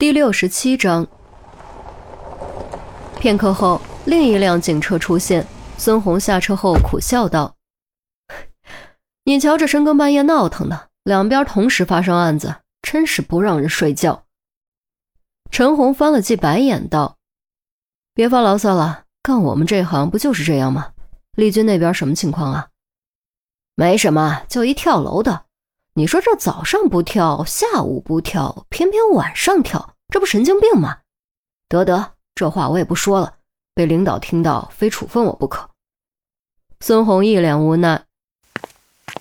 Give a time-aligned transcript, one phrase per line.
[0.00, 1.06] 第六十七章。
[3.18, 5.46] 片刻后，另一辆警车出现。
[5.76, 7.54] 孙红下车后苦笑道
[9.24, 14.24] ：“你瞧，这深更半夜闹腾的，两边同时发生案子，真是不让人睡觉。”
[15.52, 17.18] 陈红翻了记白眼道
[18.14, 20.92] ：“别发牢骚了，干我们这行不就是这样吗？
[21.36, 22.68] 丽君那边什么情况啊？
[23.74, 25.44] 没什么，就一跳楼的。
[25.94, 30.98] 你说这早上不跳，下午不跳，偏偏晚上跳，这不神经病吗？
[31.68, 33.34] 得得。”这话我也不说了，
[33.74, 35.68] 被领导听到，非处分我不可。
[36.80, 38.06] 孙红一脸无奈，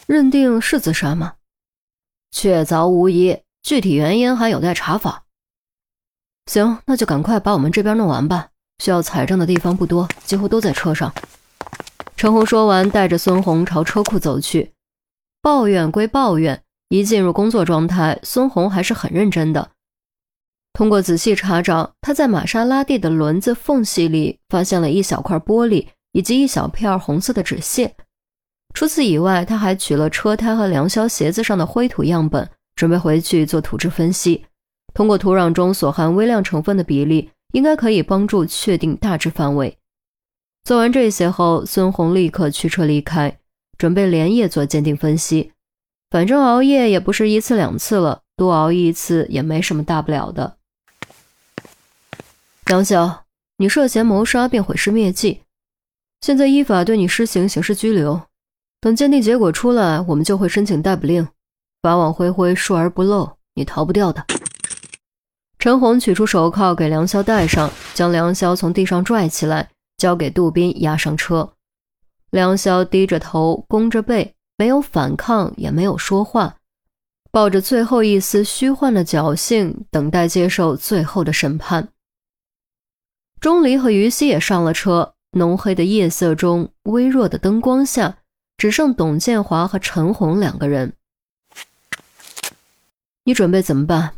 [0.08, 1.34] 认定是自杀吗？
[2.32, 5.24] 确凿无疑，具体原因还有待查访。
[6.46, 8.50] 行，那就赶快把我们这边弄完吧。
[8.82, 11.14] 需要采证的地方不多，几乎都在车上。
[12.16, 14.74] 陈红说完，带着孙红朝车库走去。
[15.42, 19.72] 抱怨归抱怨，一进入工作状态，孙红还是很认真的。
[20.74, 27.96] 通过仔细查找，他在玛莎拉蒂的轮子缝隙里发现了一小块玻璃以及一小片红色的纸屑。
[28.74, 34.46] 除此以外，他还取了车胎和梁霄鞋子上的灰土样本，准备回去做土质分析。
[34.94, 39.78] 通过土壤中所含微量成分的比例，应该可以帮助确定大致范围。
[40.64, 43.40] 做完这些后，孙红立刻驱车离开，
[43.80, 45.54] 准备连夜做鉴定分析。
[46.12, 50.58] 反正熬夜也不是一次两次了，多熬一次也没什么大不了的。
[52.66, 53.26] 梁晓，
[53.58, 55.42] 你涉嫌谋杀并毁尸灭迹，
[56.22, 58.22] 现在依法对你施行刑事拘留。
[58.82, 61.28] 等鉴定结果出来，我们就会申请逮捕令。
[61.82, 64.26] 法网恢恢，疏而不漏，你逃不掉的。
[65.58, 71.54] 陈红取出手铐给梁潇戴上，将梁潇从地上拽起来，交给杜宾押上车。
[72.32, 76.58] 梁潇低着头，弓着背，没有反抗，也没有说话，
[77.32, 81.90] 抱着最后一丝虚幻的侥幸，等待接受最后的审判。
[83.40, 85.14] 钟离和于西也上了车。
[85.34, 88.18] 浓黑的夜色中，微弱的灯光下，
[88.58, 90.94] 只剩董建华和陈红两个人。
[93.26, 94.16] 你准备怎么办？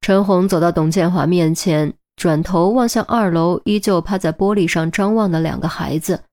[0.00, 6.24] 陈红走到董建华面前，转头望向二楼依旧趴在玻璃上张望的两个孩子，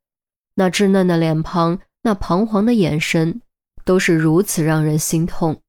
[0.55, 3.41] 那稚嫩的脸庞，那彷徨的眼神，
[3.85, 5.61] 都是如此让人心痛。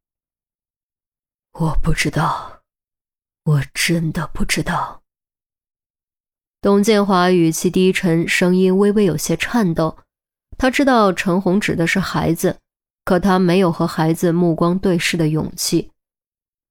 [1.53, 2.61] 我不知道，
[3.45, 5.03] 我真的不知道。
[6.61, 9.99] 董建华语气低沉，声音微微有些颤抖。
[10.57, 12.59] 他知道陈红指的是孩子，
[13.05, 15.91] 可他没有和孩子目光对视的勇气。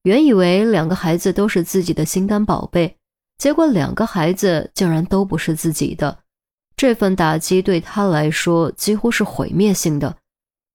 [0.03, 2.97] 原以为两个孩子都是自己的心肝宝贝，
[3.38, 6.23] 结果两个孩子竟然都不是自己的，
[6.81, 10.18] 这份打击对他来说几乎是毁灭性的。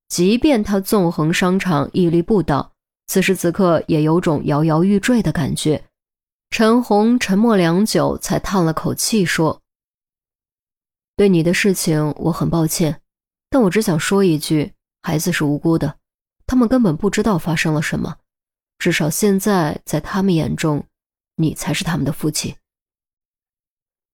[0.09, 2.71] 即便他纵横商场，屹立不倒，
[3.09, 5.83] 此时此刻也有种摇摇欲坠的感觉。
[6.51, 9.61] 陈红沉默良久，才叹了口气说
[11.17, 13.01] ：“对你的事情我很抱歉，
[13.51, 15.97] 但我只想说一句：孩子是无辜的，
[16.47, 18.15] 他们根本不知道发生了什么。
[18.79, 20.87] 至少现在，在他们眼中，
[21.35, 22.55] 你才是他们的父亲。”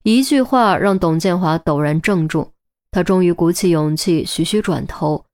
[0.02, 2.50] 一句话让董建华陡然怔住，
[2.90, 5.24] 他终于鼓起勇气，徐徐转头，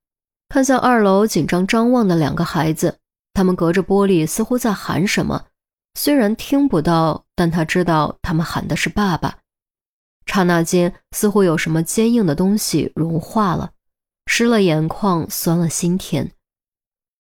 [0.47, 2.99] 看向二楼紧张张望的两个孩子，
[3.33, 5.45] 他们隔着玻璃似乎在喊什么。
[5.95, 9.39] 虽然听不到，但他知道他们喊的是爸爸。
[10.27, 13.71] 刹那间，似乎有什么坚硬的东西融化了，
[14.27, 16.31] 湿了眼眶，酸了心田。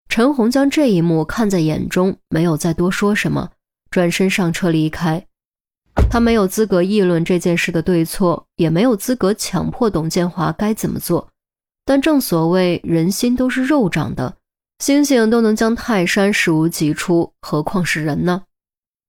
[0.09, 3.53] 陈红将这一幕看在眼中，没有再多说什么，
[3.93, 5.28] 转身上车离开。
[6.10, 11.28] 他没有资格议论这件事的对错，也没有资格强迫董建华该怎么做。
[11.84, 14.36] 但正所谓人心都是肉长的，
[14.78, 18.42] 星星都能将泰山视如己出，何况是人呢？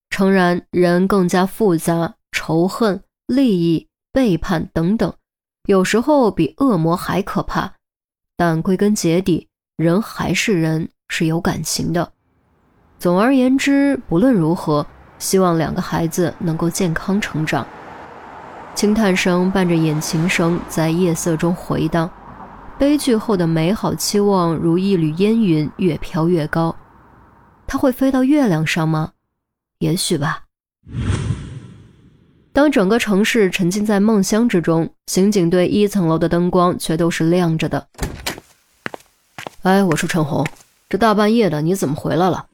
[0.10, 5.14] 诚然，人更加复杂，仇恨、利益、背叛等等，
[5.68, 7.74] 有时候比恶魔还可怕。
[8.36, 12.12] 但归根结底，人还是人，是有感情的。
[12.98, 14.86] 总而言之，不论如何，
[15.20, 17.68] 希望两个孩子能够健康成长。
[18.74, 22.10] 轻叹声伴着引擎声在夜色中回荡，
[22.78, 26.76] 悲剧后的美好期望如一缕烟云，越飘越高。
[27.68, 29.12] 它会飞到月亮上吗？
[29.80, 30.44] 也许吧。
[32.52, 37.88] 当整个城市沉浸在梦乡之中，刑警队一层楼的灯光却都是亮着的。
[39.64, 40.46] 哎，我说陈红，
[40.88, 42.46] 这大半夜的你怎么回来了？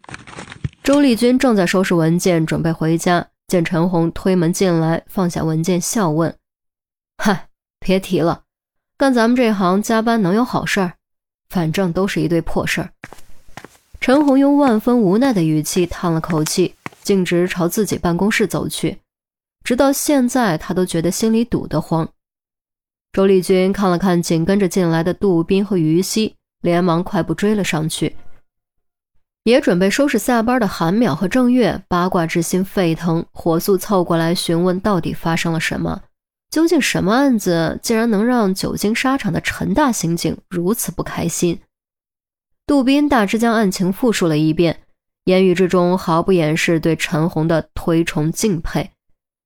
[0.85, 6.37] 周丽君正在收拾文件，准备回家，见陈红推门进来，放下文件，笑问
[7.17, 7.47] ：“嗨，
[7.79, 8.43] 别提了，
[8.95, 10.93] 干咱们这行加班能有好事儿？
[11.49, 12.91] 反正都是一堆破事儿。”
[13.99, 16.75] 陈红用万分无奈的语气叹了口气。
[17.01, 18.99] 径直朝自己办公室走去。
[19.63, 22.07] 直到现在，他都觉得心里堵得慌。
[23.11, 28.15] 周丽君看了看紧跟着进来的杜斌和于西，连忙快步追了上去。
[29.45, 36.01] 也准备收拾下班的韩淼和郑月，八卦之心沸腾，火速凑过来询问到底发生了什么。
[36.49, 41.59] 究竟什么案子，竟然能让久经沙场的陈大刑警如此不开心？
[42.65, 44.79] 杜宾大致将案情复述了一遍，
[45.25, 48.89] 言语之中毫不掩饰对陈红的推崇敬佩。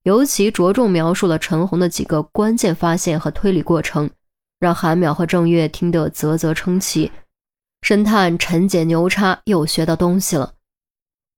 [0.04, 4.10] 尤其着重描述了陈红的几个关键发现和推理过程，
[4.62, 7.12] 让韩淼和郑月听得啧啧称奇，
[7.90, 10.54] 侦探陈姐牛叉，又学到东西了。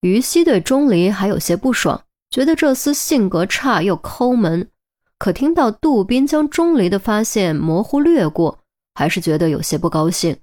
[0.01, 4.69] 于西对钟离还有些不爽，觉得这厮性格差又抠门，
[5.17, 8.59] 可听到杜宾将钟离的发现模糊略过，
[8.93, 10.35] 还是觉得有些不高兴。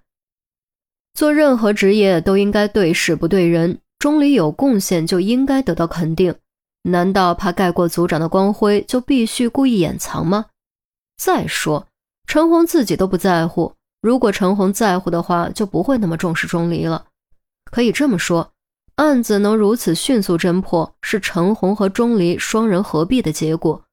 [1.13, 6.35] 做任何职业都应该对事不对人，钟离有贡献就应该得到肯定。
[6.85, 10.47] 难道怕盖过组长的光辉，就必须故意掩藏吗？
[11.19, 11.87] 再说，
[12.27, 13.75] 陈红自己都不在乎。
[14.01, 17.07] 如果陈红在乎的话，就不会那么重视钟离了。
[17.71, 18.53] 可以这么说，
[18.95, 23.85] 案子能如此迅速侦破，是陈红和钟离双人合璧的结果。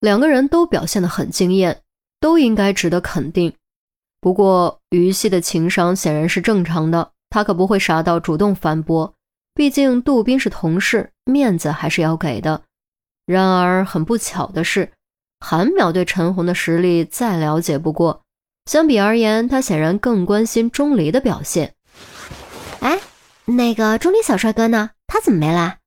[0.00, 1.82] 两个人都表现得很惊艳，
[2.20, 3.52] 都应该值得肯定。
[4.20, 9.14] 不过，于西的情商显然是正常的，他可不会傻到主动反驳。
[9.54, 12.62] 毕竟杜宾是同事，面子还是要给的。
[13.26, 14.92] 然而很不巧的是，
[15.40, 18.22] 韩淼对陈红的实力再了解不过，
[18.68, 21.74] 相比而言，他显然更关心钟离的表现。
[22.80, 23.00] 哎，
[23.46, 24.90] 那个钟离小帅哥呢？
[25.06, 25.78] 他怎么没来？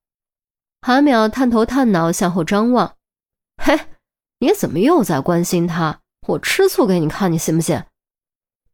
[0.80, 2.96] 韩淼探头探脑向后张望。
[3.62, 3.78] 嘿，
[4.40, 6.00] 你怎么又在关心他？
[6.26, 7.84] 我吃醋给你看，你信不信？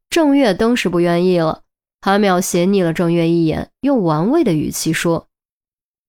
[0.09, 1.65] 郑月登时不愿意了。
[2.01, 5.27] 韩淼斜睨了郑月一眼，用玩味的语气说：“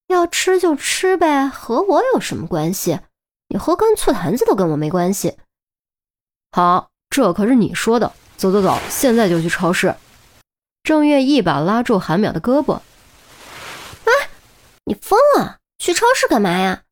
[0.07, 3.01] 要吃就吃呗，和我有什么关系？
[3.49, 5.35] 你喝干醋坛子都跟我没关系。”
[6.53, 8.11] 好，这可是你说的。
[8.37, 9.93] 走走走，现在就去超市。
[10.83, 12.79] 郑月一把拉住韩淼的胳膊
[14.07, 14.29] ：“哎，
[14.85, 15.57] 你疯了？
[15.77, 16.83] 去超市干嘛呀？”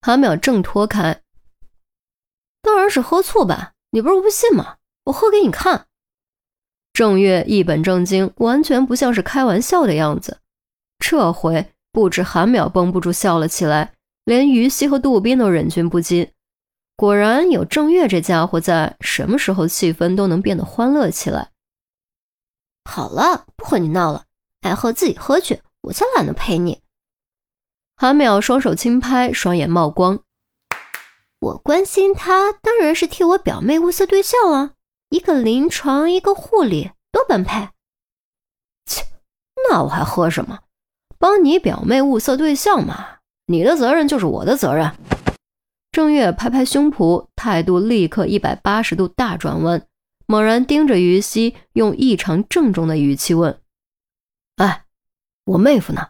[0.00, 1.20] 韩淼挣脱开
[2.62, 4.76] ：“当然是喝醋呗，你不是不信吗？
[5.04, 5.84] 我喝给你看。”
[6.94, 10.38] 郑月一本正经，完全不像是开玩笑的样子。
[10.98, 13.92] 这回不止韩淼绷不住笑了起来，
[14.24, 16.30] 连于西和杜宾都忍俊不禁。
[16.96, 21.50] 果然有郑月这家伙在，什么时候气氛都能变得欢乐起来。
[22.84, 24.24] 好了，不和你闹了，
[24.60, 26.80] 爱喝自己喝去，我才懒得陪你。
[27.96, 30.20] 韩淼双手轻拍，双眼冒光。
[31.40, 34.72] 我关心他，当然是替我表妹物色对象啊。
[35.10, 37.68] 一个临床，一个护理，多般配。
[38.86, 39.04] 切，
[39.68, 40.60] 那我还喝什么？
[41.18, 44.92] 帮你表妹物色对象嘛，你的责任就是我的责任。
[45.94, 49.86] 郑月拍拍胸脯，态度立刻一百八十度大转弯，
[50.26, 53.60] 猛然盯着于西，用异常郑重的语气问
[54.58, 54.86] ：“哎，
[55.44, 56.08] 我妹夫呢？”